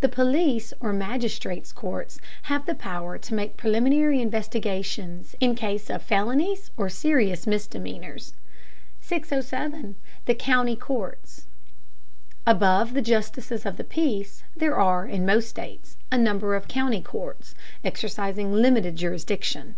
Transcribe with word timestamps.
The 0.00 0.08
police 0.08 0.72
or 0.80 0.94
magistrates' 0.94 1.72
courts 1.74 2.18
have 2.44 2.64
the 2.64 2.74
power 2.74 3.18
to 3.18 3.34
make 3.34 3.58
preliminary 3.58 4.18
investigations 4.18 5.34
in 5.40 5.54
case 5.54 5.90
of 5.90 6.00
felonies 6.00 6.70
or 6.78 6.88
serious 6.88 7.46
misdemeanors. 7.46 8.32
607. 9.02 9.96
THE 10.24 10.34
COUNTY 10.34 10.74
COURTS. 10.76 11.48
Above 12.46 12.94
the 12.94 13.02
justices 13.02 13.66
of 13.66 13.76
the 13.76 13.84
peace 13.84 14.42
there 14.56 14.78
are, 14.78 15.04
in 15.06 15.26
most 15.26 15.50
states, 15.50 15.98
a 16.10 16.16
number 16.16 16.54
of 16.56 16.66
county 16.66 17.02
courts, 17.02 17.54
exercising 17.84 18.54
limited 18.54 18.96
jurisdiction. 18.96 19.74